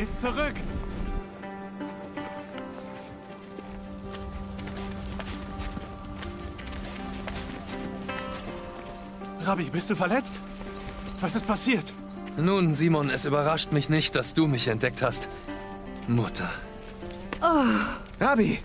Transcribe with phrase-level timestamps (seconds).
[0.00, 0.54] ist zurück.
[9.42, 10.40] Rabbi, bist du verletzt?
[11.20, 11.92] Was ist passiert?
[12.36, 15.28] Nun, Simon, es überrascht mich nicht, dass du mich entdeckt hast.
[16.08, 16.50] Mutter.
[17.42, 18.24] Oh.
[18.24, 18.58] Rabbi,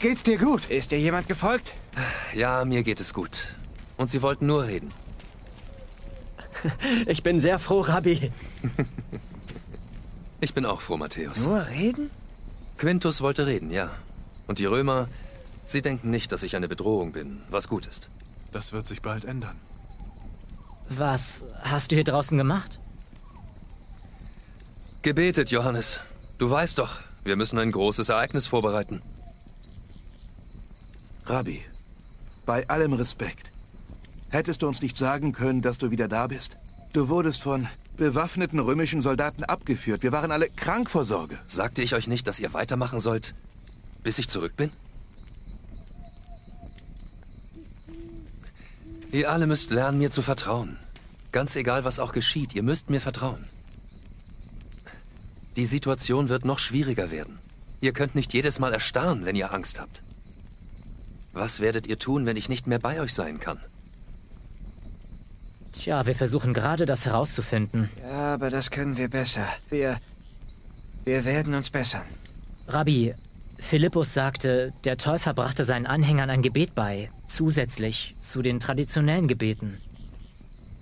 [0.00, 0.70] geht's dir gut?
[0.70, 1.74] Ist dir jemand gefolgt?
[2.34, 3.48] Ja, mir geht es gut.
[3.96, 4.92] Und sie wollten nur reden.
[7.06, 8.32] Ich bin sehr froh, Rabbi.
[10.50, 11.46] ich bin auch froh, Matthäus.
[11.46, 12.10] Nur reden?
[12.76, 13.92] Quintus wollte reden, ja.
[14.48, 15.08] Und die Römer,
[15.64, 18.08] sie denken nicht, dass ich eine Bedrohung bin, was gut ist.
[18.50, 19.56] Das wird sich bald ändern.
[20.88, 22.80] Was hast du hier draußen gemacht?
[25.02, 26.00] Gebetet, Johannes.
[26.38, 29.02] Du weißt doch, wir müssen ein großes Ereignis vorbereiten.
[31.26, 31.62] Rabbi,
[32.44, 33.52] bei allem Respekt,
[34.30, 36.56] hättest du uns nicht sagen können, dass du wieder da bist?
[36.92, 37.68] Du wurdest von
[38.00, 40.02] bewaffneten römischen Soldaten abgeführt.
[40.02, 41.38] Wir waren alle krank vor Sorge.
[41.44, 43.34] Sagte ich euch nicht, dass ihr weitermachen sollt,
[44.02, 44.72] bis ich zurück bin?
[49.12, 50.78] Ihr alle müsst lernen, mir zu vertrauen.
[51.30, 53.44] Ganz egal, was auch geschieht, ihr müsst mir vertrauen.
[55.56, 57.38] Die Situation wird noch schwieriger werden.
[57.82, 60.00] Ihr könnt nicht jedes Mal erstarren, wenn ihr Angst habt.
[61.34, 63.60] Was werdet ihr tun, wenn ich nicht mehr bei euch sein kann?
[65.80, 67.88] Tja, wir versuchen gerade das herauszufinden.
[68.02, 69.46] Ja, aber das können wir besser.
[69.70, 69.96] Wir.
[71.04, 72.04] Wir werden uns bessern.
[72.66, 73.14] Rabbi,
[73.58, 79.78] Philippus sagte, der Täufer brachte seinen Anhängern ein Gebet bei, zusätzlich zu den traditionellen Gebeten.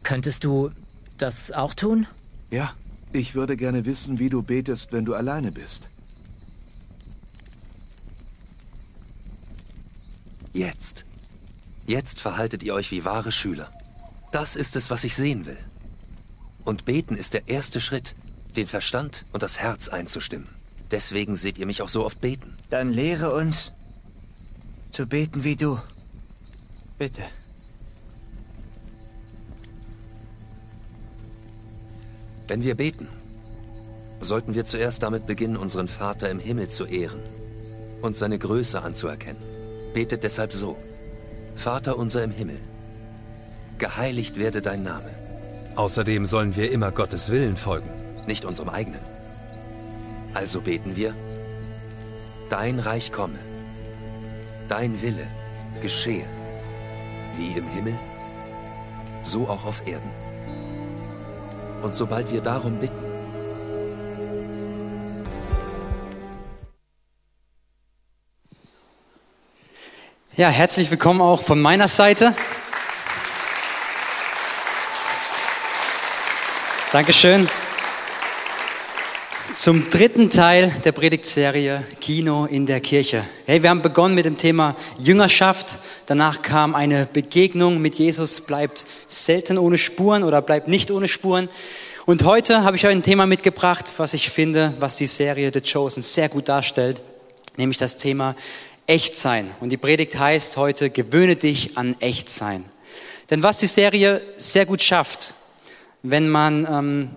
[0.03, 0.73] Könntest du
[1.17, 2.09] das auch tun?
[2.51, 2.73] Ja,
[3.13, 5.91] ich würde gerne wissen, wie du betest, wenn du alleine bist.
[10.53, 11.05] Jetzt.
[11.87, 13.71] Jetzt verhaltet ihr euch wie wahre Schüler.
[14.31, 15.59] Das ist es, was ich sehen will.
[16.65, 18.15] Und beten ist der erste Schritt,
[18.57, 20.49] den Verstand und das Herz einzustimmen.
[20.91, 22.57] Deswegen seht ihr mich auch so oft beten.
[22.71, 23.73] Dann lehre uns
[24.91, 25.79] zu beten wie du.
[26.99, 27.23] Bitte.
[32.49, 33.09] Wenn wir beten,
[34.21, 37.21] sollten wir zuerst damit beginnen, unseren Vater im Himmel zu ehren
[38.03, 39.43] und seine Größe anzuerkennen.
[39.95, 40.77] Betet deshalb so.
[41.57, 42.61] Vater unser im Himmel,
[43.79, 45.11] geheiligt werde dein Name.
[45.77, 47.89] Außerdem sollen wir immer Gottes Willen folgen,
[48.27, 49.01] nicht unserem eigenen.
[50.35, 51.15] Also beten wir,
[52.51, 53.39] dein Reich komme,
[54.69, 55.27] dein Wille
[55.81, 56.27] geschehe,
[57.37, 57.99] wie im Himmel,
[59.23, 60.11] so auch auf Erden.
[61.83, 63.09] Und sobald wir darum bitten,
[70.39, 72.33] Ja, herzlich willkommen auch von meiner Seite.
[76.91, 77.47] Dankeschön.
[79.53, 83.25] Zum dritten Teil der Predigtserie Kino in der Kirche.
[83.45, 85.81] Hey, wir haben begonnen mit dem Thema Jüngerschaft.
[86.07, 91.51] Danach kam eine Begegnung mit Jesus, bleibt selten ohne Spuren oder bleibt nicht ohne Spuren.
[92.07, 95.61] Und heute habe ich euch ein Thema mitgebracht, was ich finde, was die Serie The
[95.61, 97.03] Chosen sehr gut darstellt,
[97.59, 98.35] nämlich das Thema
[98.87, 99.51] Echtsein.
[99.61, 102.65] Und die Predigt heißt heute, gewöhne dich an Echtsein.
[103.29, 105.35] Denn was die Serie sehr gut schafft,
[106.03, 107.09] wenn man ähm,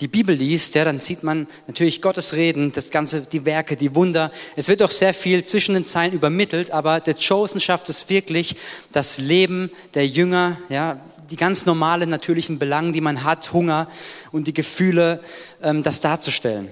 [0.00, 3.94] die Bibel liest, ja, dann sieht man natürlich Gottes Reden, das Ganze, die Werke, die
[3.94, 4.30] Wunder.
[4.54, 8.56] Es wird auch sehr viel zwischen den Zeilen übermittelt, aber der Chosen schafft es wirklich,
[8.92, 11.00] das Leben der Jünger, ja,
[11.30, 13.88] die ganz normalen natürlichen Belangen, die man hat, Hunger
[14.32, 15.20] und die Gefühle,
[15.62, 16.68] ähm, das darzustellen.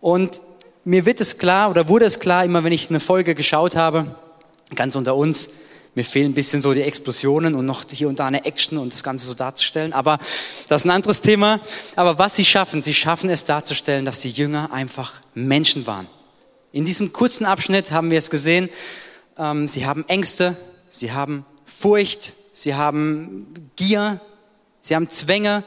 [0.00, 0.40] Und
[0.84, 4.16] mir wird es klar oder wurde es klar, immer wenn ich eine Folge geschaut habe,
[4.74, 5.50] ganz unter uns,
[5.94, 8.92] mir fehlen ein bisschen so die Explosionen und noch hier und da eine Action und
[8.92, 9.92] das Ganze so darzustellen.
[9.92, 10.18] Aber
[10.68, 11.60] das ist ein anderes Thema.
[11.96, 16.06] Aber was sie schaffen, sie schaffen es darzustellen, dass die Jünger einfach Menschen waren.
[16.72, 18.68] In diesem kurzen Abschnitt haben wir es gesehen.
[19.36, 20.56] Ähm, sie haben Ängste,
[20.88, 24.20] sie haben Furcht, sie haben Gier,
[24.80, 25.64] sie haben Zwänge,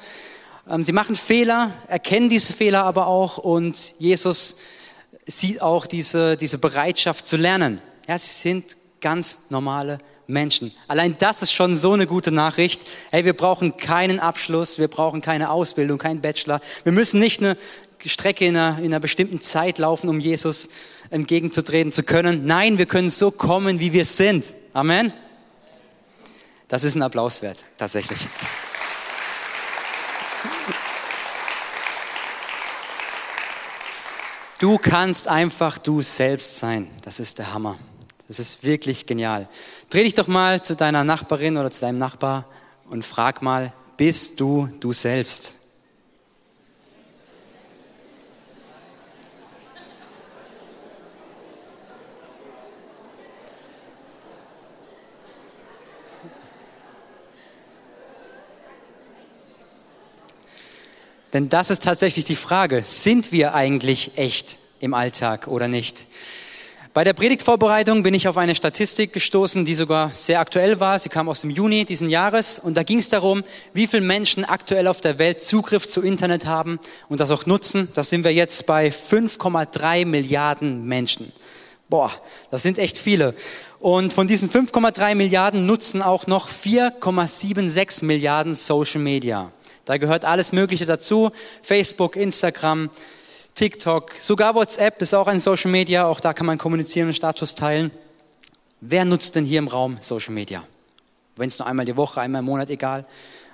[0.70, 4.58] ähm, sie machen Fehler, erkennen diese Fehler aber auch und Jesus
[5.26, 7.82] sieht auch diese, diese Bereitschaft zu lernen.
[8.08, 10.74] Ja, sie sind ganz normale Menschen.
[10.88, 12.84] Allein das ist schon so eine gute Nachricht.
[13.12, 16.62] Hey, wir brauchen keinen Abschluss, wir brauchen keine Ausbildung, keinen Bachelor.
[16.84, 17.58] Wir müssen nicht eine
[18.06, 20.70] Strecke in einer, in einer bestimmten Zeit laufen, um Jesus
[21.10, 22.46] entgegenzutreten zu können.
[22.46, 24.46] Nein, wir können so kommen, wie wir sind.
[24.74, 25.14] Amen.
[26.68, 28.20] Das ist ein Applaus wert, tatsächlich.
[34.60, 36.88] Du kannst einfach du selbst sein.
[37.02, 37.78] Das ist der Hammer.
[38.30, 39.50] Das ist wirklich genial.
[39.94, 42.46] Dreh dich doch mal zu deiner Nachbarin oder zu deinem Nachbar
[42.90, 45.54] und frag mal, bist du du selbst?
[61.34, 66.08] Denn das ist tatsächlich die Frage, sind wir eigentlich echt im Alltag oder nicht?
[66.94, 71.00] Bei der Predigtvorbereitung bin ich auf eine Statistik gestoßen, die sogar sehr aktuell war.
[71.00, 73.44] Sie kam aus dem Juni diesen Jahres und da ging es darum,
[73.74, 76.80] wie viele Menschen aktuell auf der Welt Zugriff zu Internet haben
[77.10, 77.90] und das auch nutzen.
[77.96, 81.34] Da sind wir jetzt bei 5,3 Milliarden Menschen.
[81.90, 82.12] Boah,
[82.52, 83.34] das sind echt viele.
[83.80, 89.52] Und von diesen 5,3 Milliarden nutzen auch noch 4,76 Milliarden Social Media.
[89.86, 91.32] Da gehört alles Mögliche dazu.
[91.64, 92.92] Facebook, Instagram,
[93.56, 97.54] TikTok, sogar WhatsApp ist auch ein Social Media, auch da kann man kommunizieren und Status
[97.54, 97.92] teilen.
[98.82, 100.64] Wer nutzt denn hier im Raum Social Media?
[101.36, 103.06] Wenn es nur einmal die Woche, einmal im Monat, egal.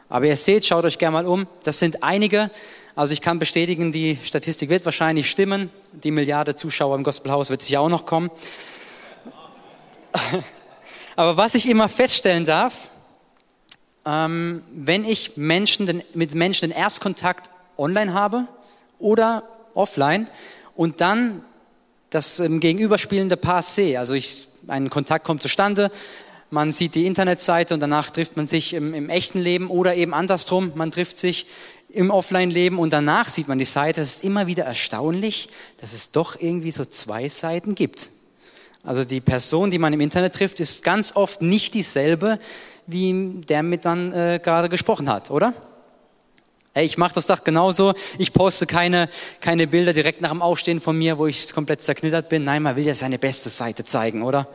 [0.07, 1.48] Aber ihr seht, schaut euch gerne mal um.
[1.63, 2.50] Das sind einige.
[2.96, 5.69] Also ich kann bestätigen, die Statistik wird wahrscheinlich stimmen.
[5.92, 8.31] Die Milliarde Zuschauer im Gospelhaus wird sicher auch noch kommen.
[11.18, 12.90] Aber was ich immer feststellen darf,
[14.06, 18.46] ähm, wenn ich Menschen den, mit Menschen den Erstkontakt online habe
[18.98, 19.44] oder
[19.74, 20.30] offline
[20.75, 21.44] und dann
[22.10, 24.00] das ähm, gegenüberspielende sehe.
[24.00, 25.92] Also ich, ein Kontakt kommt zustande,
[26.51, 30.13] man sieht die Internetseite und danach trifft man sich im, im echten Leben oder eben
[30.13, 31.45] andersrum, man trifft sich
[31.89, 34.01] im Offline-Leben und danach sieht man die Seite.
[34.01, 35.50] Es ist immer wieder erstaunlich,
[35.80, 38.10] dass es doch irgendwie so zwei Seiten gibt.
[38.83, 42.39] Also die Person, die man im Internet trifft, ist ganz oft nicht dieselbe,
[42.88, 45.54] wie der mit dann äh, gerade gesprochen hat, oder?
[46.74, 47.95] Hey, ich mache das doch genauso.
[48.19, 49.10] Ich poste keine,
[49.42, 52.44] keine Bilder direkt nach dem Aufstehen von mir, wo ich komplett zerknittert bin.
[52.44, 54.48] Nein, man will ja seine beste Seite zeigen, oder?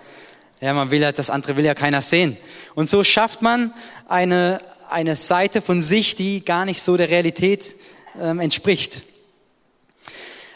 [0.61, 2.37] Ja, man will ja, das andere will ja keiner sehen.
[2.77, 3.75] Und so schafft man
[4.09, 7.75] eine, eine Seite von sich, die gar nicht so der Realität
[8.21, 9.03] ähm, entspricht.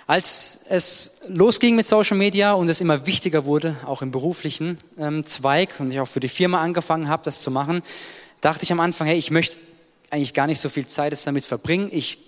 [0.06, 5.26] Als es losging mit Social Media und es immer wichtiger wurde, auch im beruflichen ähm,
[5.26, 7.82] Zweig, und ich auch für die Firma angefangen habe, das zu machen,
[8.40, 9.56] dachte ich am Anfang, hey, ich möchte
[10.10, 11.88] eigentlich gar nicht so viel Zeit jetzt damit verbringen.
[11.92, 12.18] Ich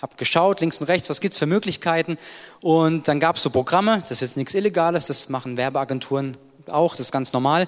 [0.00, 2.18] habe geschaut, links und rechts, was gibt's für Möglichkeiten.
[2.60, 6.36] Und dann gab es so Programme, das ist jetzt nichts Illegales, das machen Werbeagenturen
[6.66, 7.66] auch, das ist ganz normal,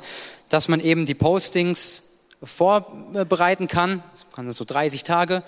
[0.49, 2.05] dass man eben die Postings
[2.43, 5.43] vorbereiten kann, das kann so 30 Tage,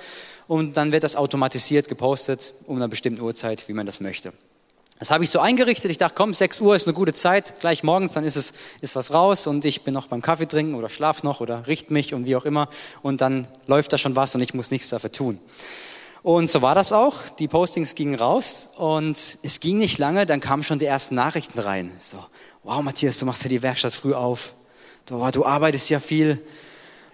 [0.47, 4.33] und dann wird das automatisiert gepostet um eine bestimmte Uhrzeit, wie man das möchte.
[5.03, 5.91] Das habe ich so eingerichtet.
[5.91, 7.59] Ich dachte, komm, 6 Uhr ist eine gute Zeit.
[7.59, 10.77] Gleich morgens, dann ist es ist was raus und ich bin noch beim Kaffee trinken
[10.77, 12.69] oder schlaf noch oder richt mich und wie auch immer.
[13.03, 15.41] Und dann läuft da schon was und ich muss nichts dafür tun.
[16.23, 17.17] Und so war das auch.
[17.37, 21.59] Die Postings gingen raus und es ging nicht lange, dann kamen schon die ersten Nachrichten
[21.59, 21.91] rein.
[21.99, 22.19] So,
[22.63, 24.53] wow, Matthias, du machst ja die Werkstatt früh auf.
[25.07, 26.41] Du, du arbeitest ja viel.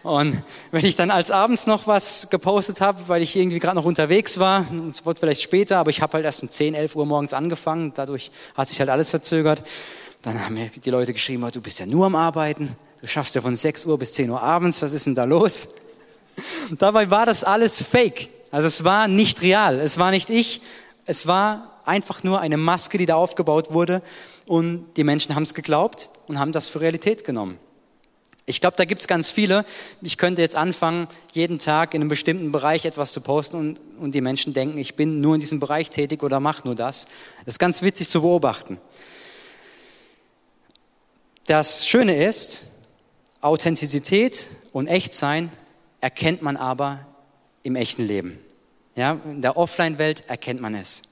[0.02, 3.84] Und wenn ich dann als abends noch was gepostet habe, weil ich irgendwie gerade noch
[3.84, 7.04] unterwegs war, es wird vielleicht später, aber ich habe halt erst um 10, 11 Uhr
[7.04, 9.62] morgens angefangen, dadurch hat sich halt alles verzögert.
[10.22, 13.40] Dann haben mir die Leute geschrieben, du bist ja nur am Arbeiten, du schaffst ja
[13.40, 15.74] von 6 Uhr bis 10 Uhr abends, was ist denn da los?
[16.78, 18.28] Dabei war das alles fake.
[18.50, 20.62] Also es war nicht real, es war nicht ich,
[21.06, 24.02] es war einfach nur eine Maske, die da aufgebaut wurde
[24.46, 27.58] und die Menschen haben es geglaubt und haben das für Realität genommen.
[28.48, 29.66] Ich glaube, da gibt es ganz viele.
[30.00, 34.14] Ich könnte jetzt anfangen, jeden Tag in einem bestimmten Bereich etwas zu posten und, und
[34.14, 37.08] die Menschen denken, ich bin nur in diesem Bereich tätig oder mache nur das.
[37.44, 38.78] Das ist ganz witzig zu beobachten.
[41.44, 42.68] Das Schöne ist,
[43.42, 45.52] Authentizität und Echtsein
[46.00, 47.06] erkennt man aber
[47.62, 48.38] im echten Leben.
[48.96, 51.02] Ja, in der Offline-Welt erkennt man es.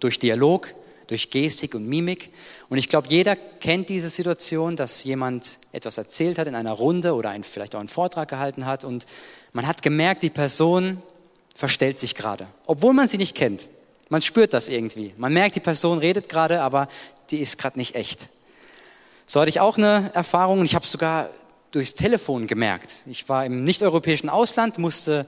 [0.00, 0.74] Durch Dialog,
[1.10, 2.30] durch Gestik und Mimik.
[2.68, 7.14] Und ich glaube, jeder kennt diese Situation, dass jemand etwas erzählt hat in einer Runde
[7.14, 9.06] oder ein, vielleicht auch einen Vortrag gehalten hat und
[9.52, 11.00] man hat gemerkt, die Person
[11.56, 13.68] verstellt sich gerade, obwohl man sie nicht kennt.
[14.08, 15.12] Man spürt das irgendwie.
[15.16, 16.88] Man merkt, die Person redet gerade, aber
[17.30, 18.28] die ist gerade nicht echt.
[19.26, 21.28] So hatte ich auch eine Erfahrung und ich habe es sogar
[21.72, 23.02] durchs Telefon gemerkt.
[23.06, 25.26] Ich war im nicht-europäischen Ausland, musste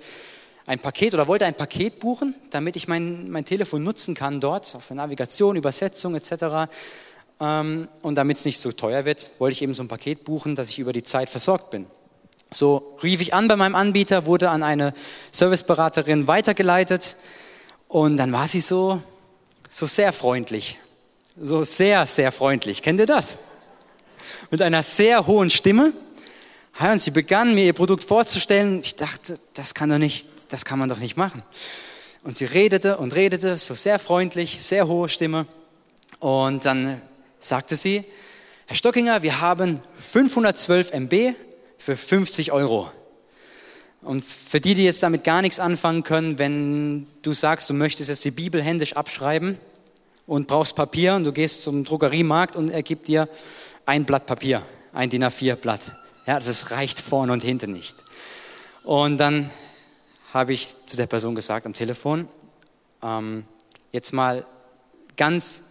[0.67, 4.75] ein Paket oder wollte ein Paket buchen, damit ich mein, mein Telefon nutzen kann dort,
[4.75, 6.71] auch für Navigation, Übersetzung etc.
[7.41, 10.55] Ähm, und damit es nicht so teuer wird, wollte ich eben so ein Paket buchen,
[10.55, 11.87] dass ich über die Zeit versorgt bin.
[12.53, 14.93] So rief ich an bei meinem Anbieter, wurde an eine
[15.33, 17.17] Serviceberaterin weitergeleitet
[17.89, 19.03] und dann war sie so,
[19.71, 20.79] so sehr freundlich.
[21.41, 22.83] So sehr, sehr freundlich.
[22.83, 23.39] Kennt ihr das?
[24.51, 25.93] Mit einer sehr hohen Stimme.
[26.79, 28.81] Und sie begann mir ihr Produkt vorzustellen.
[28.81, 31.43] Ich dachte, das kann doch nicht das kann man doch nicht machen.
[32.23, 35.47] Und sie redete und redete, so sehr freundlich, sehr hohe Stimme.
[36.21, 37.01] Und dann
[37.41, 38.05] sagte sie,
[38.67, 41.35] Herr Stockinger, wir haben 512 MB
[41.79, 42.91] für 50 Euro.
[44.03, 48.11] Und für die, die jetzt damit gar nichts anfangen können, wenn du sagst, du möchtest
[48.11, 49.59] jetzt die Bibel händisch abschreiben
[50.27, 53.29] und brauchst Papier und du gehst zum Drogeriemarkt und er gibt dir
[53.87, 55.97] ein Blatt Papier, ein DIN A4 Blatt.
[56.27, 58.05] Ja, das reicht vorne und hinten nicht.
[58.85, 59.51] Und dann
[60.33, 62.29] habe ich zu der Person gesagt am Telefon,
[63.03, 63.45] ähm,
[63.91, 64.45] jetzt mal
[65.17, 65.65] ganz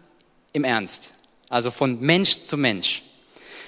[0.53, 1.15] im Ernst,
[1.50, 3.03] also von Mensch zu Mensch.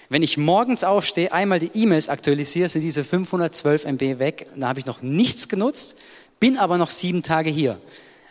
[0.10, 4.80] Wenn ich morgens aufstehe, einmal die E-Mails aktualisiere, sind diese 512 MB weg, da habe
[4.80, 6.00] ich noch nichts genutzt,
[6.40, 7.80] bin aber noch sieben Tage hier.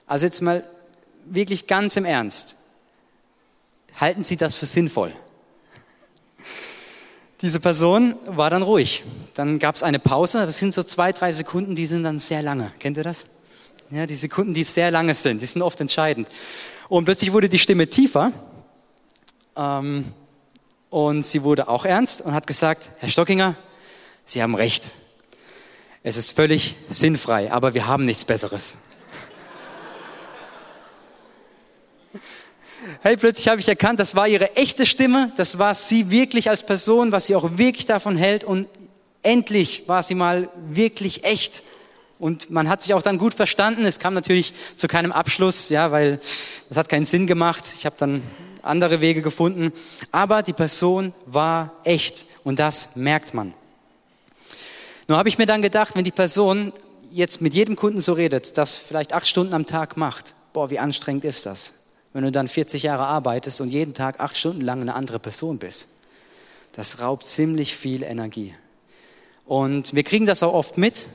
[0.07, 0.62] Also jetzt mal
[1.25, 2.59] wirklich ganz im Ernst.
[3.99, 5.12] Halten Sie das für sinnvoll?
[7.42, 9.02] Diese Person war dann ruhig.
[9.34, 10.46] Dann gab es eine Pause.
[10.46, 12.72] Das sind so zwei, drei Sekunden, die sind dann sehr lange.
[12.78, 13.26] Kennt ihr das?
[13.90, 16.28] Ja, die Sekunden, die sehr lange sind, die sind oft entscheidend.
[16.88, 18.32] Und plötzlich wurde die Stimme tiefer.
[19.56, 20.06] Ähm,
[20.88, 23.56] und sie wurde auch ernst und hat gesagt, Herr Stockinger,
[24.25, 24.92] Sie haben recht.
[26.02, 28.78] Es ist völlig sinnfrei, aber wir haben nichts Besseres.
[33.00, 36.64] Hey, plötzlich habe ich erkannt, das war ihre echte Stimme, das war sie wirklich als
[36.64, 38.68] Person, was sie auch wirklich davon hält und
[39.22, 41.62] endlich war sie mal wirklich echt.
[42.18, 43.84] Und man hat sich auch dann gut verstanden.
[43.84, 46.20] Es kam natürlich zu keinem Abschluss, ja, weil
[46.68, 47.64] das hat keinen Sinn gemacht.
[47.76, 48.22] Ich habe dann
[48.62, 49.72] andere Wege gefunden.
[50.12, 53.52] Aber die Person war echt und das merkt man.
[55.08, 56.72] Nur habe ich mir dann gedacht, wenn die Person
[57.10, 60.78] jetzt mit jedem Kunden so redet, das vielleicht acht Stunden am Tag macht, boah, wie
[60.78, 61.81] anstrengend ist das?
[62.12, 65.59] Wenn du dann 40 Jahre arbeitest und jeden Tag acht Stunden lang eine andere Person
[65.59, 65.88] bist.
[66.73, 68.54] Das raubt ziemlich viel Energie.
[69.47, 71.09] Und wir kriegen das auch oft mit,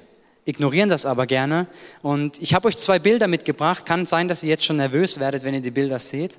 [0.46, 1.68] ignorieren das aber gerne.
[2.02, 3.86] Und ich habe euch zwei Bilder mitgebracht.
[3.86, 6.38] Kann sein, dass ihr jetzt schon nervös werdet, wenn ihr die Bilder seht.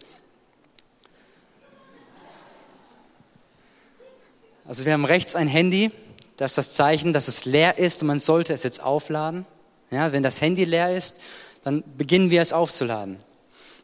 [4.65, 5.91] Also wir haben rechts ein Handy,
[6.37, 9.47] das ist das Zeichen, dass es leer ist und man sollte es jetzt aufladen.
[9.91, 11.23] Ja, wenn das Handy leer ist,
[11.65, 13.17] dann beginnen wir es aufzuladen.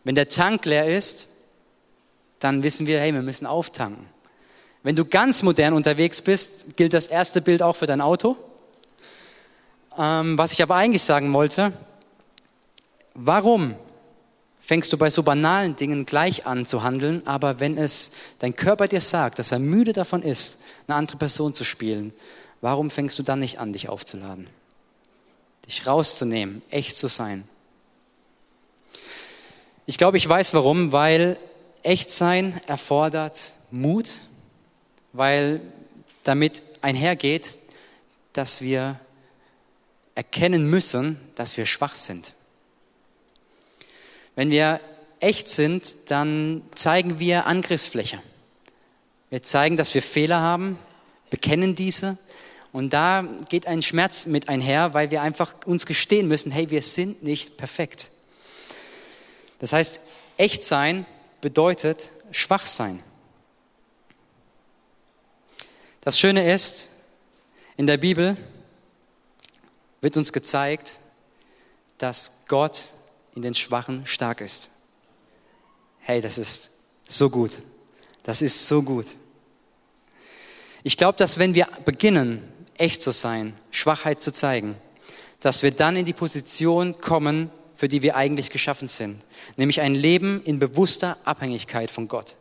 [0.04, 1.28] Wenn der Tank leer ist,
[2.38, 4.06] dann wissen wir, hey, wir müssen auftanken.
[4.82, 8.36] Wenn du ganz modern unterwegs bist, gilt das erste Bild auch für dein Auto.
[9.96, 11.72] Ähm, was ich aber eigentlich sagen wollte,
[13.14, 13.76] warum
[14.58, 18.88] fängst du bei so banalen Dingen gleich an zu handeln, aber wenn es dein Körper
[18.88, 22.12] dir sagt, dass er müde davon ist, eine andere Person zu spielen,
[22.60, 24.48] warum fängst du dann nicht an, dich aufzuladen?
[25.66, 27.44] Dich rauszunehmen, echt zu sein.
[29.86, 31.38] Ich glaube, ich weiß warum, weil
[31.82, 34.20] echt sein erfordert Mut,
[35.12, 35.60] weil
[36.22, 37.58] damit einhergeht,
[38.32, 38.98] dass wir
[40.14, 42.32] erkennen müssen, dass wir schwach sind.
[44.36, 44.80] Wenn wir
[45.20, 48.22] echt sind, dann zeigen wir Angriffsfläche.
[49.28, 50.78] Wir zeigen, dass wir Fehler haben,
[51.28, 52.16] bekennen diese
[52.72, 56.80] und da geht ein Schmerz mit einher, weil wir einfach uns gestehen müssen, hey, wir
[56.80, 58.10] sind nicht perfekt.
[59.64, 60.00] Das heißt,
[60.36, 61.06] echt sein
[61.40, 63.02] bedeutet schwach sein.
[66.02, 66.90] Das Schöne ist,
[67.78, 68.36] in der Bibel
[70.02, 70.98] wird uns gezeigt,
[71.96, 72.90] dass Gott
[73.34, 74.68] in den Schwachen stark ist.
[76.00, 76.68] Hey, das ist
[77.08, 77.62] so gut.
[78.22, 79.06] Das ist so gut.
[80.82, 84.76] Ich glaube, dass wenn wir beginnen, echt zu sein, Schwachheit zu zeigen,
[85.40, 89.20] dass wir dann in die Position kommen, für die wir eigentlich geschaffen sind,
[89.56, 92.36] nämlich ein Leben in bewusster Abhängigkeit von Gott.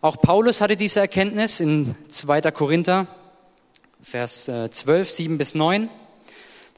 [0.00, 2.42] Auch Paulus hatte diese Erkenntnis in 2.
[2.52, 3.06] Korinther,
[4.02, 5.88] Vers 12, äh, 7 bis 9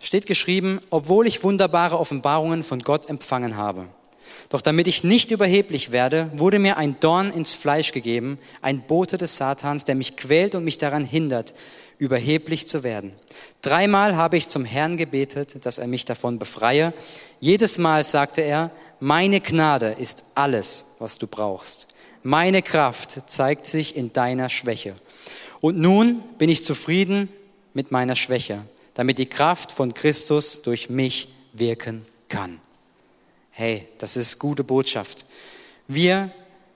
[0.01, 3.89] steht geschrieben, obwohl ich wunderbare Offenbarungen von Gott empfangen habe.
[4.49, 9.19] Doch damit ich nicht überheblich werde, wurde mir ein Dorn ins Fleisch gegeben, ein Bote
[9.19, 11.53] des Satans, der mich quält und mich daran hindert,
[11.99, 13.13] überheblich zu werden.
[13.63, 16.93] Dreimal habe ich zum Herrn gebetet, dass er mich davon befreie.
[17.41, 21.89] Jedes Mal sagte er, meine Gnade ist alles, was du brauchst.
[22.23, 24.95] Meine Kraft zeigt sich in deiner Schwäche.
[25.61, 27.29] Und nun bin ich zufrieden
[27.75, 28.63] mit meiner Schwäche
[28.99, 32.61] damit die Kraft von Christus durch mich wirken kann.
[33.53, 35.25] Hey, das ist gute Botschaft.
[35.87, 36.33] Wir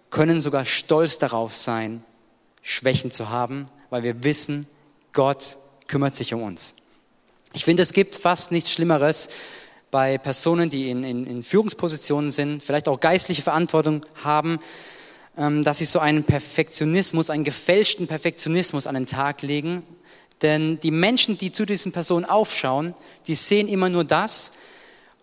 [0.09, 2.05] können sogar stolz darauf sein,
[2.63, 4.69] Schwächen zu haben, weil wir wissen,
[5.13, 5.57] Gott
[5.89, 6.77] kümmert sich um uns.
[7.53, 9.29] Ich finde, es gibt fast nichts Schlimmeres
[9.91, 14.59] bei Personen, die in, in, in Führungspositionen sind, vielleicht auch geistliche Verantwortung haben,
[15.37, 19.83] ähm, dass sie so einen Perfektionismus, einen gefälschten Perfektionismus an den Tag legen
[20.43, 22.95] denn die Menschen, die zu diesen Personen aufschauen,
[23.27, 24.53] die sehen immer nur das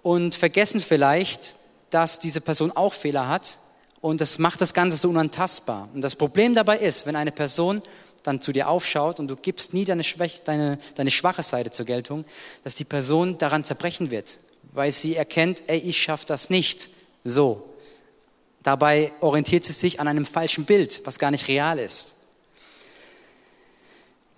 [0.02, 1.58] und vergessen vielleicht,
[1.90, 3.58] dass diese Person auch Fehler hat.
[4.02, 5.90] Und das macht das Ganze so unantastbar.
[5.94, 7.82] Und das Problem dabei ist, wenn eine Person
[8.24, 11.86] dann zu dir aufschaut und du gibst nie deine, Schwäche, deine, deine schwache Seite zur
[11.86, 12.26] Geltung,
[12.64, 14.40] dass die Person daran zerbrechen wird,
[14.74, 16.90] weil sie erkennt, ey, ich schaffe das nicht
[17.24, 17.66] so.
[18.64, 22.16] Dabei orientiert sie sich an einem falschen Bild, was gar nicht real ist.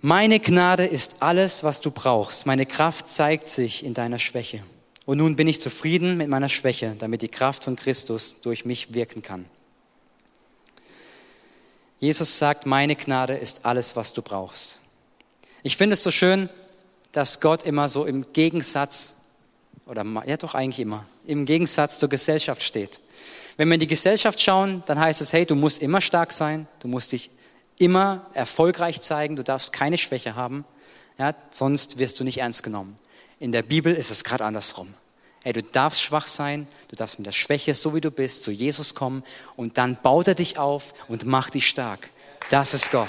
[0.00, 2.46] Meine Gnade ist alles, was du brauchst.
[2.46, 4.64] Meine Kraft zeigt sich in deiner Schwäche.
[5.04, 8.94] Und nun bin ich zufrieden mit meiner Schwäche, damit die Kraft von Christus durch mich
[8.94, 9.44] wirken kann.
[12.02, 14.78] Jesus sagt, meine Gnade ist alles, was du brauchst.
[15.62, 16.48] Ich finde es so schön,
[17.12, 19.18] dass Gott immer so im Gegensatz,
[19.86, 22.98] oder ja doch eigentlich immer, im Gegensatz zur Gesellschaft steht.
[23.56, 26.66] Wenn wir in die Gesellschaft schauen, dann heißt es, hey, du musst immer stark sein,
[26.80, 27.30] du musst dich
[27.78, 30.64] immer erfolgreich zeigen, du darfst keine Schwäche haben,
[31.18, 32.98] ja, sonst wirst du nicht ernst genommen.
[33.38, 34.92] In der Bibel ist es gerade andersrum.
[35.44, 38.52] Hey, du darfst schwach sein, du darfst mit der Schwäche, so wie du bist, zu
[38.52, 39.24] Jesus kommen
[39.56, 42.10] und dann baut er dich auf und macht dich stark.
[42.50, 43.08] Das ist Gott.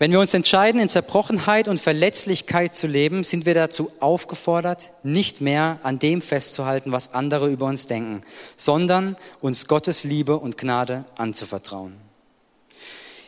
[0.00, 5.40] Wenn wir uns entscheiden, in Zerbrochenheit und Verletzlichkeit zu leben, sind wir dazu aufgefordert, nicht
[5.40, 8.22] mehr an dem festzuhalten, was andere über uns denken,
[8.56, 12.07] sondern uns Gottes Liebe und Gnade anzuvertrauen.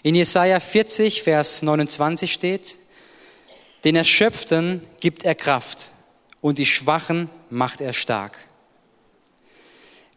[0.02, 2.78] In Jesaja 40, Vers 29 steht,
[3.84, 5.92] den Erschöpften gibt er Kraft
[6.40, 8.38] und die Schwachen macht er stark.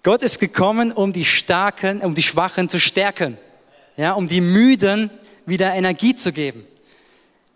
[0.04, 3.38] Gott ist gekommen, um die Starken, um die Schwachen zu stärken,
[3.96, 5.10] ja, um die Müden
[5.46, 6.66] wieder Energie zu geben.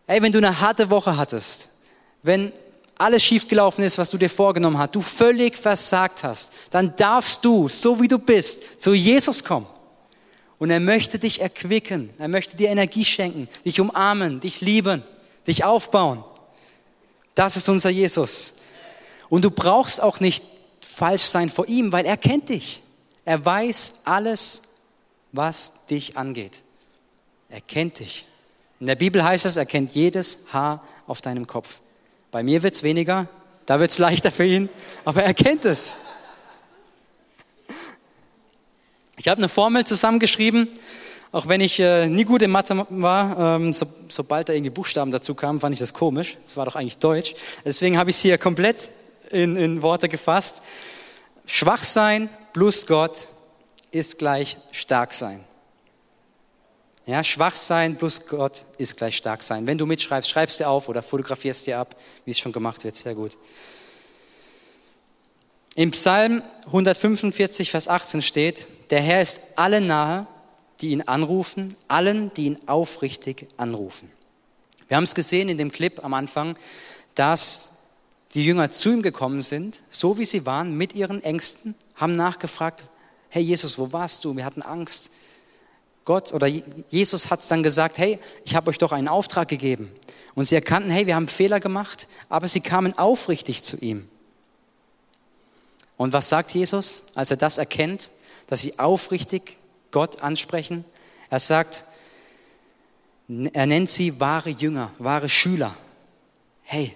[0.06, 1.70] Ey, wenn du eine harte Woche hattest,
[2.24, 2.54] wenn
[2.98, 7.70] alles schiefgelaufen ist, was du dir vorgenommen hast, du völlig versagt hast, dann darfst du,
[7.70, 9.68] so wie du bist, zu Jesus kommen.
[10.60, 15.04] Und er möchte dich erquicken, er möchte dir Energie schenken, dich umarmen, dich lieben,
[15.46, 16.24] dich aufbauen.
[17.36, 18.56] Das ist unser Jesus.
[19.30, 20.44] Und du brauchst auch nicht
[20.82, 22.82] falsch sein vor ihm, weil er kennt dich.
[23.26, 24.64] Er weiß alles,
[25.32, 26.62] was dich angeht.
[27.50, 28.26] Er kennt dich.
[28.80, 31.80] In der Bibel heißt es, er kennt jedes Haar auf deinem Kopf.
[32.32, 33.28] Bei mir wird es weniger,
[33.66, 34.70] da wird es leichter für ihn,
[35.06, 35.98] aber er kennt es.
[39.20, 40.70] Ich habe eine Formel zusammengeschrieben,
[41.32, 45.12] auch wenn ich äh, nie gut in Mathe war, ähm, so, sobald da irgendwie Buchstaben
[45.12, 46.38] dazu kamen, fand ich das komisch.
[46.44, 47.34] Das war doch eigentlich Deutsch.
[47.66, 48.92] Deswegen habe ich es hier komplett
[49.32, 50.62] in, in Worte gefasst.
[51.48, 53.30] Schwach sein plus Gott
[53.90, 55.44] ist gleich stark sein.
[57.08, 59.66] Ja, schwach sein plus Gott ist gleich stark sein.
[59.66, 62.96] Wenn du mitschreibst, schreibst dir auf oder fotografierst dir ab, wie es schon gemacht wird,
[62.96, 63.36] sehr gut.
[65.74, 70.28] Im Psalm 145, Vers 18 steht, der Herr ist allen nahe,
[70.82, 74.12] die ihn anrufen, allen, die ihn aufrichtig anrufen.
[74.88, 76.56] Wir haben es gesehen in dem Clip am Anfang,
[77.16, 77.78] dass
[78.34, 82.86] die Jünger zu ihm gekommen sind, so wie sie waren, mit ihren Ängsten, haben nachgefragt,
[83.30, 84.36] hey Jesus, wo warst du?
[84.36, 85.12] Wir hatten Angst.
[86.06, 89.92] Gott oder Jesus hat dann gesagt, hey, ich habe euch doch einen Auftrag gegeben.
[90.36, 94.08] Und sie erkannten, hey, wir haben Fehler gemacht, aber sie kamen aufrichtig zu ihm.
[95.98, 98.12] Und was sagt Jesus, als er das erkennt,
[98.48, 99.58] dass sie aufrichtig
[99.92, 100.86] Gott ansprechen?
[101.30, 101.86] Er sagt,
[103.28, 105.76] er nennt sie wahre Jünger, wahre Schüler.
[106.64, 106.96] Hey.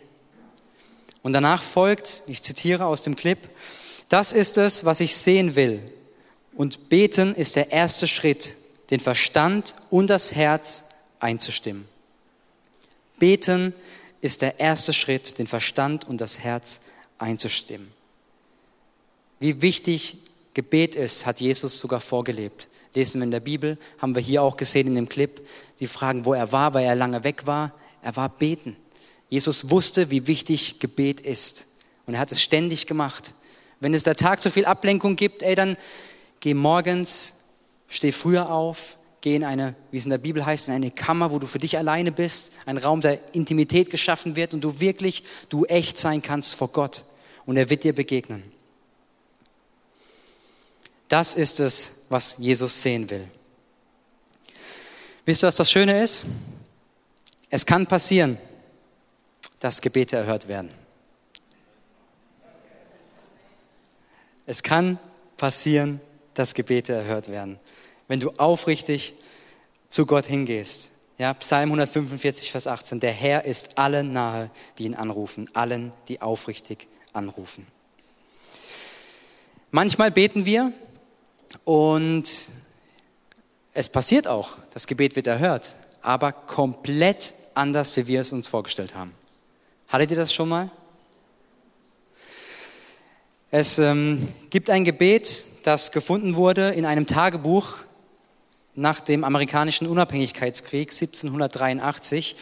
[1.21, 3.37] Und danach folgt, ich zitiere aus dem Clip,
[4.09, 5.81] das ist es, was ich sehen will.
[6.53, 8.55] Und beten ist der erste Schritt,
[8.89, 11.87] den Verstand und das Herz einzustimmen.
[13.19, 13.73] Beten
[14.21, 16.81] ist der erste Schritt, den Verstand und das Herz
[17.17, 17.91] einzustimmen.
[19.39, 20.17] Wie wichtig
[20.53, 22.67] Gebet ist, hat Jesus sogar vorgelebt.
[22.93, 25.47] Lesen wir in der Bibel, haben wir hier auch gesehen in dem Clip,
[25.79, 27.73] die fragen, wo er war, weil er lange weg war.
[28.01, 28.75] Er war beten.
[29.29, 31.67] Jesus wusste, wie wichtig Gebet ist.
[32.05, 33.33] Und er hat es ständig gemacht.
[33.79, 35.77] Wenn es der Tag zu viel Ablenkung gibt, ey, dann
[36.41, 37.41] geh morgens
[37.93, 41.33] Steh früher auf, geh in eine, wie es in der Bibel heißt, in eine Kammer,
[41.33, 45.23] wo du für dich alleine bist, ein Raum der Intimität geschaffen wird und du wirklich,
[45.49, 47.03] du echt sein kannst vor Gott
[47.45, 48.43] und er wird dir begegnen.
[51.11, 53.27] Das ist es, was Jesus sehen will.
[55.25, 56.25] Wisst ihr, was das Schöne ist?
[57.49, 58.37] Es kann passieren,
[59.59, 60.69] dass Gebete erhört werden.
[64.45, 64.97] Es kann
[65.37, 65.99] passieren,
[66.33, 67.59] dass Gebete erhört werden
[68.11, 69.13] wenn du aufrichtig
[69.87, 70.91] zu Gott hingehst.
[71.17, 72.99] Ja, Psalm 145, Vers 18.
[72.99, 77.65] Der Herr ist allen nahe, die ihn anrufen, allen, die aufrichtig anrufen.
[79.71, 80.73] Manchmal beten wir
[81.63, 82.29] und
[83.73, 88.95] es passiert auch, das Gebet wird erhört, aber komplett anders, wie wir es uns vorgestellt
[88.95, 89.13] haben.
[89.87, 90.69] Hattet ihr das schon mal?
[93.49, 97.79] Es ähm, gibt ein Gebet, das gefunden wurde in einem Tagebuch
[98.75, 102.37] nach dem amerikanischen Unabhängigkeitskrieg 1783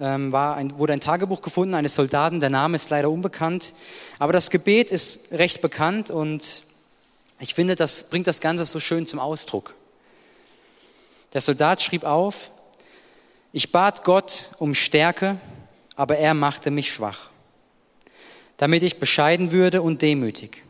[0.00, 3.74] ähm, war ein, wurde ein Tagebuch gefunden eines Soldaten, der Name ist leider unbekannt,
[4.18, 6.62] aber das Gebet ist recht bekannt und
[7.40, 9.74] Ich finde, das bringt das Ganze so schön zum Ausdruck.
[11.32, 12.50] Der Soldat schrieb auf,
[13.52, 15.38] ich bat Gott um Stärke,
[15.96, 17.30] aber er machte mich schwach,
[18.58, 20.62] damit ich bescheiden würde und demütig.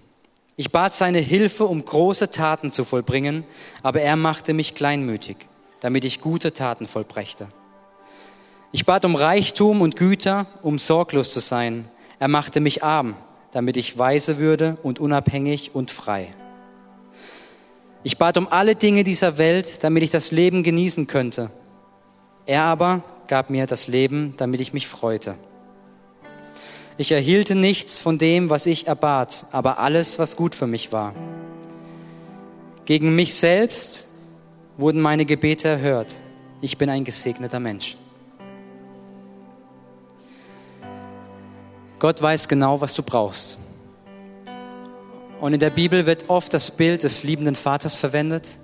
[0.56, 3.44] Ich bat seine Hilfe, um große Taten zu vollbringen,
[3.82, 5.36] aber er machte mich kleinmütig,
[5.80, 7.48] damit ich gute Taten vollbrächte.
[8.70, 11.88] Ich bat um Reichtum und Güter, um sorglos zu sein.
[12.20, 13.16] Er machte mich arm,
[13.50, 16.32] damit ich weise würde und unabhängig und frei.
[18.02, 21.50] Ich bat um alle Dinge dieser Welt, damit ich das Leben genießen könnte.
[22.46, 25.36] Er aber gab mir das Leben, damit ich mich freute.
[26.96, 31.14] Ich erhielte nichts von dem, was ich erbat, aber alles, was gut für mich war.
[32.86, 34.06] Gegen mich selbst
[34.76, 36.18] wurden meine Gebete erhört.
[36.62, 37.96] Ich bin ein gesegneter Mensch.
[41.98, 43.58] Gott weiß genau, was du brauchst.
[45.40, 48.58] Und in der Bibel wird oft das Bild des liebenden Vaters verwendet.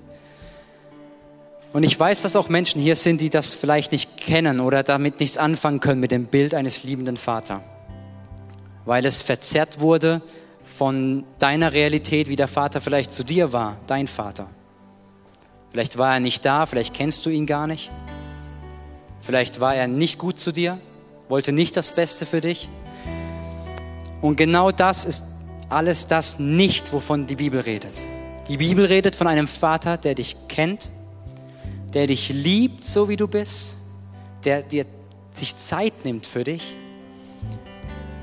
[1.73, 5.21] Und ich weiß, dass auch Menschen hier sind, die das vielleicht nicht kennen oder damit
[5.21, 7.61] nichts anfangen können mit dem Bild eines liebenden Vaters.
[8.85, 10.21] Weil es verzerrt wurde
[10.65, 14.47] von deiner Realität, wie der Vater vielleicht zu dir war, dein Vater.
[15.71, 17.91] Vielleicht war er nicht da, vielleicht kennst du ihn gar nicht.
[19.21, 20.79] Vielleicht war er nicht gut zu dir,
[21.29, 22.69] wollte nicht das Beste für dich.
[24.21, 25.36] Und genau das ist
[25.69, 28.03] alles das nicht, wovon die Bibel redet.
[28.49, 30.91] Die Bibel redet von einem Vater, der dich kennt,
[31.95, 33.79] der dich liebt, so wie du bist,
[34.45, 34.87] der dir
[35.35, 36.77] sich Zeit nimmt für dich,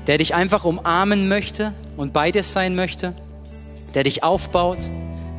[0.06, 3.14] der dich einfach umarmen möchte und bei dir sein möchte,
[3.94, 4.90] der dich aufbaut,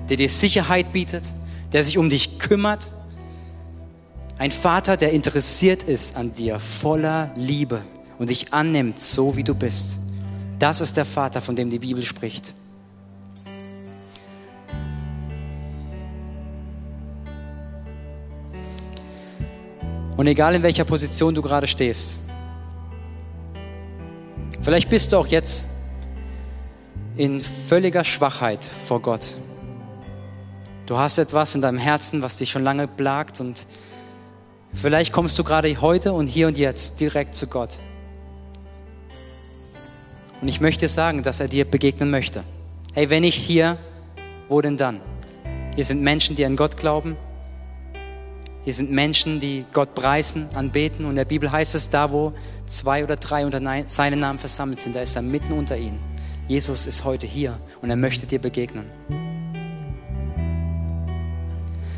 [0.10, 1.24] der dir Sicherheit bietet,
[1.74, 2.92] der sich um dich kümmert.
[4.38, 7.82] Ein Vater, der interessiert ist an dir, voller Liebe
[8.20, 10.05] und dich annimmt, so wie du bist.
[10.60, 12.54] Das ist der Vater, von dem die Bibel spricht.
[20.18, 22.20] Und egal in welcher Position du gerade stehst,
[24.62, 25.70] vielleicht bist du auch jetzt
[27.18, 29.36] in völliger Schwachheit vor Gott.
[30.86, 33.66] Du hast etwas in deinem Herzen, was dich schon lange plagt und
[34.74, 37.78] vielleicht kommst du gerade heute und hier und jetzt direkt zu Gott.
[40.42, 42.44] Und ich möchte sagen, dass er dir begegnen möchte.
[42.94, 43.78] Hey, wenn nicht hier,
[44.50, 45.02] wo denn dann?
[45.76, 47.18] Hier sind Menschen, die an Gott glauben.
[48.64, 51.06] Hier sind Menschen, die Gott preisen, anbeten.
[51.06, 52.34] Und in der Bibel heißt es, da wo
[52.66, 56.00] zwei oder drei unter seinen Namen versammelt sind, da ist er mitten unter ihnen.
[56.48, 58.86] Jesus ist heute hier und er möchte dir begegnen.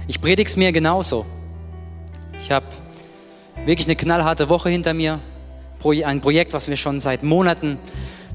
[0.08, 1.26] Ich predige es mir genauso.
[2.40, 2.66] Ich habe
[3.66, 5.20] wirklich eine knallharte Woche hinter mir.
[6.06, 7.78] Ein Projekt, was wir schon seit Monaten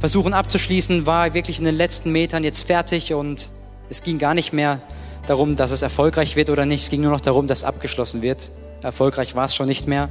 [0.03, 3.51] versuchen abzuschließen, war wirklich in den letzten Metern jetzt fertig und
[3.88, 4.83] es ging gar nicht mehr
[5.29, 6.83] darum, dass es erfolgreich wird oder nicht.
[6.83, 8.51] Es ging nur noch darum, dass abgeschlossen wird.
[8.83, 10.09] Erfolgreich war es schon nicht mehr.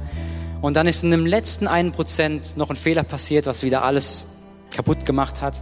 [0.62, 4.38] Und dann ist in dem letzten einen Prozent noch ein Fehler passiert, was wieder alles
[4.70, 5.60] kaputt gemacht hat.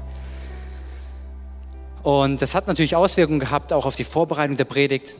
[2.04, 5.16] Und das hat natürlich Auswirkungen gehabt, auch auf die Vorbereitung der Predigt.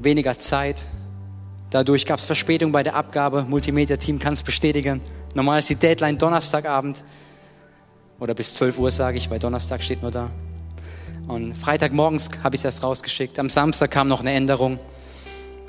[0.00, 0.86] Weniger Zeit.
[1.70, 3.46] Dadurch gab es Verspätung bei der Abgabe.
[3.48, 5.00] Multimedia-Team kann es bestätigen.
[5.36, 7.04] Normal ist die Deadline Donnerstagabend.
[8.20, 10.30] Oder bis 12 Uhr sage ich, weil Donnerstag steht nur da.
[11.26, 13.38] Und Freitagmorgens habe ich es erst rausgeschickt.
[13.38, 14.78] Am Samstag kam noch eine Änderung.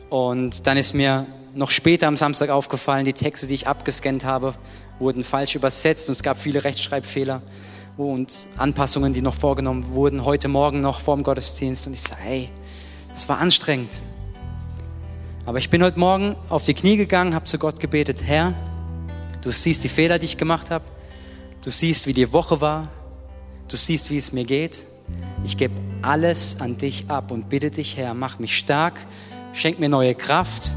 [0.10, 4.54] Und dann ist mir noch später am Samstag aufgefallen, die Texte, die ich abgescannt habe,
[5.00, 7.42] wurden falsch übersetzt und es gab viele Rechtschreibfehler
[7.98, 11.88] und Anpassungen, die noch vorgenommen wurden, heute Morgen noch vor dem Gottesdienst.
[11.88, 12.50] Und ich sage, hey,
[13.14, 14.02] das war anstrengend.
[15.46, 18.54] Aber ich bin heute Morgen auf die Knie gegangen, habe zu Gott gebetet, Herr,
[19.42, 20.84] du siehst die Fehler, die ich gemacht habe.
[21.62, 22.90] Du siehst, wie die Woche war.
[23.68, 24.88] Du siehst, wie es mir geht.
[25.44, 29.06] Ich gebe alles an dich ab und bitte dich, Herr, mach mich stark,
[29.54, 30.76] schenk mir neue Kraft,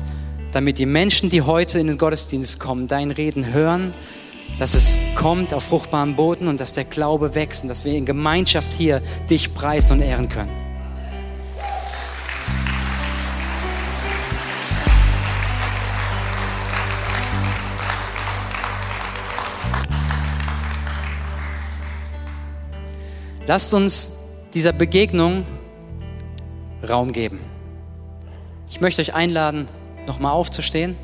[0.52, 3.94] damit die Menschen, die heute in den Gottesdienst kommen, dein Reden hören,
[4.58, 8.04] dass es kommt auf fruchtbaren Boden und dass der Glaube wächst und dass wir in
[8.04, 10.63] Gemeinschaft hier dich preisen und ehren können.
[23.46, 24.12] Lasst uns
[24.54, 25.44] dieser Begegnung
[26.88, 27.40] Raum geben.
[28.70, 29.68] Ich möchte euch einladen,
[30.06, 30.96] nochmal aufzustehen.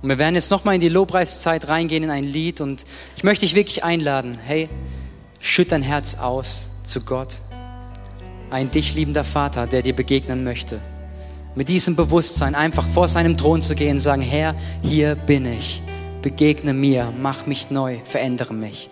[0.00, 2.60] Und wir werden jetzt nochmal in die Lobpreiszeit reingehen in ein Lied.
[2.60, 4.68] Und ich möchte dich wirklich einladen, hey,
[5.40, 7.40] schütt dein Herz aus zu Gott.
[8.50, 10.80] Ein dich liebender Vater, der dir begegnen möchte.
[11.56, 15.82] Mit diesem Bewusstsein einfach vor seinem Thron zu gehen und sagen, Herr, hier bin ich.
[16.22, 18.88] Begegne mir, mach mich neu, verändere mich.